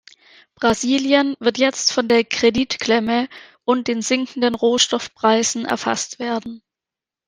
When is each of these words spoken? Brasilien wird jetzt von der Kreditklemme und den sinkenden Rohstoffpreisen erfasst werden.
Brasilien 0.55 1.35
wird 1.39 1.59
jetzt 1.59 1.91
von 1.93 2.07
der 2.07 2.23
Kreditklemme 2.23 3.29
und 3.65 3.87
den 3.87 4.01
sinkenden 4.01 4.55
Rohstoffpreisen 4.55 5.63
erfasst 5.65 6.17
werden. 6.17 6.63